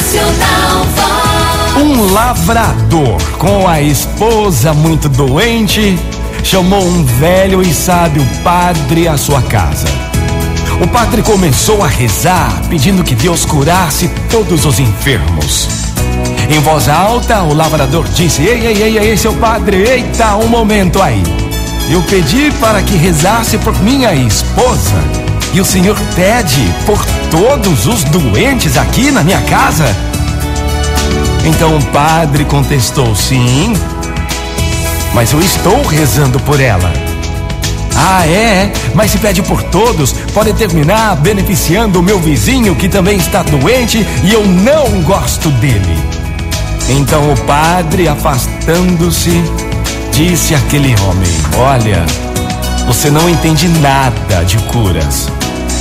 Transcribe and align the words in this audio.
Motivacional 0.00 0.84
Vox. 0.96 1.76
Um 1.76 2.12
lavrador 2.12 3.22
com 3.38 3.68
a 3.68 3.80
esposa 3.82 4.72
muito 4.72 5.08
doente 5.08 5.98
chamou 6.42 6.82
um 6.82 7.04
velho 7.04 7.60
e 7.62 7.72
sábio 7.72 8.26
padre 8.42 9.06
à 9.06 9.18
sua 9.18 9.42
casa. 9.42 9.88
O 10.80 10.88
padre 10.88 11.22
começou 11.22 11.84
a 11.84 11.86
rezar, 11.86 12.62
pedindo 12.70 13.04
que 13.04 13.14
Deus 13.14 13.44
curasse 13.44 14.08
todos 14.30 14.64
os 14.64 14.80
enfermos. 14.80 15.68
Em 16.48 16.58
voz 16.60 16.88
alta, 16.88 17.42
o 17.42 17.52
lavrador 17.52 18.08
disse: 18.08 18.42
Ei, 18.42 18.66
ei, 18.66 18.82
ei, 18.82 18.98
ei, 18.98 19.16
seu 19.16 19.34
padre, 19.34 19.82
eita, 19.86 20.36
um 20.36 20.48
momento 20.48 21.00
aí. 21.02 21.22
Eu 21.90 22.02
pedi 22.02 22.50
para 22.52 22.82
que 22.82 22.96
rezasse 22.96 23.58
por 23.58 23.78
minha 23.82 24.14
esposa. 24.14 25.29
E 25.52 25.60
o 25.60 25.64
senhor 25.64 25.98
pede 26.14 26.62
por 26.86 27.04
todos 27.30 27.86
os 27.86 28.04
doentes 28.04 28.76
aqui 28.76 29.10
na 29.10 29.24
minha 29.24 29.40
casa? 29.42 29.84
Então 31.44 31.76
o 31.76 31.84
padre 31.86 32.44
contestou: 32.44 33.16
Sim, 33.16 33.72
mas 35.12 35.32
eu 35.32 35.40
estou 35.40 35.82
rezando 35.82 36.38
por 36.40 36.60
ela. 36.60 36.92
Ah, 37.96 38.26
é? 38.26 38.72
Mas 38.94 39.10
se 39.10 39.18
pede 39.18 39.42
por 39.42 39.62
todos, 39.64 40.12
pode 40.32 40.52
terminar 40.52 41.16
beneficiando 41.16 41.98
o 41.98 42.02
meu 42.02 42.18
vizinho 42.20 42.76
que 42.76 42.88
também 42.88 43.18
está 43.18 43.42
doente 43.42 44.06
e 44.22 44.32
eu 44.32 44.46
não 44.46 45.02
gosto 45.02 45.50
dele. 45.50 45.98
Então 46.88 47.32
o 47.32 47.36
padre, 47.40 48.08
afastando-se, 48.08 49.42
disse 50.12 50.54
àquele 50.54 50.94
homem: 51.02 51.30
Olha, 51.58 52.06
você 52.86 53.10
não 53.10 53.28
entende 53.28 53.68
nada 53.68 54.44
de 54.44 54.56
curas. 54.58 55.39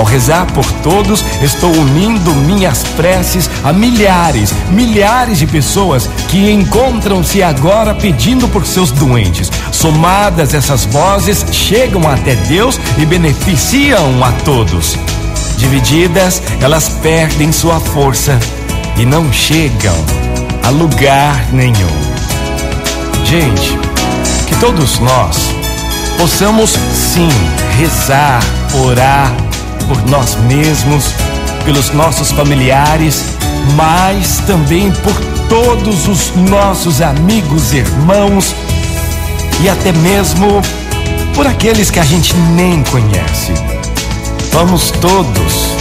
Ao 0.00 0.06
rezar 0.06 0.46
por 0.54 0.64
todos, 0.82 1.22
estou 1.42 1.70
unindo 1.70 2.34
minhas 2.34 2.82
preces 2.96 3.50
a 3.62 3.70
milhares, 3.70 4.54
milhares 4.70 5.38
de 5.38 5.46
pessoas 5.46 6.08
que 6.26 6.50
encontram-se 6.50 7.42
agora 7.42 7.94
pedindo 7.94 8.48
por 8.48 8.64
seus 8.64 8.90
doentes. 8.90 9.50
Somadas, 9.70 10.54
essas 10.54 10.86
vozes 10.86 11.44
chegam 11.52 12.08
até 12.08 12.34
Deus 12.34 12.80
e 12.96 13.04
beneficiam 13.04 14.24
a 14.24 14.32
todos. 14.42 14.96
Divididas, 15.58 16.42
elas 16.62 16.88
perdem 17.02 17.52
sua 17.52 17.78
força 17.78 18.40
e 18.96 19.04
não 19.04 19.30
chegam 19.30 19.94
a 20.62 20.70
lugar 20.70 21.44
nenhum. 21.52 22.00
Gente, 23.22 23.78
que 24.48 24.56
todos 24.56 24.98
nós 24.98 25.36
possamos 26.16 26.70
sim 26.94 27.28
rezar, 27.76 28.40
orar 28.82 29.49
por 29.90 30.08
nós 30.08 30.36
mesmos, 30.46 31.12
pelos 31.64 31.90
nossos 31.90 32.30
familiares, 32.30 33.24
mas 33.74 34.38
também 34.46 34.92
por 34.92 35.12
todos 35.48 36.06
os 36.06 36.32
nossos 36.48 37.02
amigos, 37.02 37.72
irmãos 37.72 38.54
e 39.60 39.68
até 39.68 39.90
mesmo 39.90 40.62
por 41.34 41.44
aqueles 41.44 41.90
que 41.90 41.98
a 41.98 42.04
gente 42.04 42.36
nem 42.54 42.84
conhece. 42.84 43.52
Vamos 44.52 44.92
todos, 44.92 45.74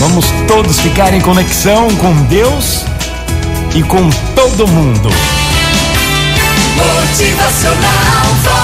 vamos 0.00 0.26
todos 0.48 0.80
ficar 0.80 1.14
em 1.14 1.20
conexão 1.20 1.88
com 1.94 2.12
Deus 2.24 2.84
e 3.72 3.84
com 3.84 4.10
todo 4.34 4.66
mundo. 4.66 5.10
Motivacional 6.74 8.57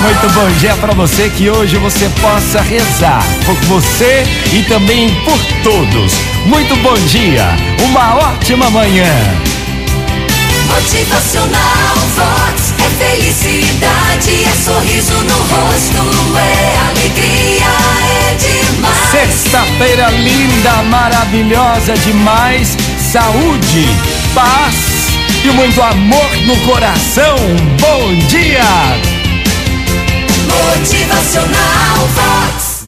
Muito 0.00 0.28
bom 0.34 0.48
dia 0.58 0.74
para 0.76 0.92
você 0.94 1.30
que 1.30 1.50
hoje 1.50 1.76
você 1.76 2.08
possa 2.20 2.60
rezar 2.62 3.22
por 3.44 3.54
você 3.66 4.24
e 4.52 4.62
também 4.64 5.08
por 5.24 5.38
todos. 5.62 6.14
Muito 6.46 6.74
bom 6.76 6.94
dia, 7.06 7.44
uma 7.84 8.16
ótima 8.16 8.70
manhã. 8.70 9.06
Motivacional 10.66 11.96
Vox. 12.16 12.74
É 12.78 13.04
felicidade, 13.04 14.44
é 14.44 14.64
sorriso 14.64 15.14
no 15.14 15.34
rosto, 15.34 16.38
é 16.38 16.88
alegria, 16.88 17.66
é 18.30 18.34
demais. 18.34 19.10
Sexta-feira 19.10 20.10
linda, 20.10 20.82
maravilhosa 20.84 21.94
demais. 21.94 22.76
Saúde, 23.12 23.88
paz 24.34 24.74
e 25.44 25.48
muito 25.50 25.82
amor 25.82 26.30
no 26.46 26.56
coração. 26.58 27.36
Bom 27.80 28.14
dia! 28.28 29.09
Motivacional 31.20 32.08
Vox. 32.14 32.29